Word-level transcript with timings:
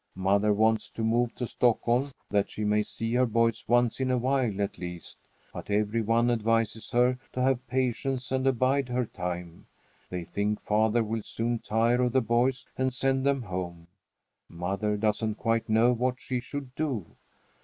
Mother 0.17 0.51
wants 0.51 0.89
to 0.89 1.03
move 1.03 1.35
to 1.35 1.45
Stockholm 1.45 2.09
that 2.31 2.49
she 2.49 2.65
may 2.65 2.81
see 2.81 3.13
her 3.13 3.27
boys 3.27 3.63
once 3.67 3.99
in 3.99 4.09
a 4.09 4.17
while, 4.17 4.59
at 4.59 4.79
least, 4.79 5.19
but 5.53 5.69
every 5.69 6.01
one 6.01 6.31
advises 6.31 6.89
her 6.89 7.19
to 7.33 7.41
have 7.43 7.67
patience 7.67 8.31
and 8.31 8.47
abide 8.47 8.89
her 8.89 9.05
time. 9.05 9.67
They 10.09 10.23
think 10.23 10.59
father 10.59 11.03
will 11.03 11.21
soon 11.21 11.59
tire 11.59 12.01
of 12.01 12.13
the 12.13 12.21
boys 12.23 12.65
and 12.79 12.91
send 12.91 13.27
them 13.27 13.43
home. 13.43 13.85
Mother 14.49 14.97
doesn't 14.97 15.35
quite 15.35 15.69
know 15.69 15.91
what 15.91 16.19
she 16.19 16.39
should 16.39 16.73
do. 16.73 17.05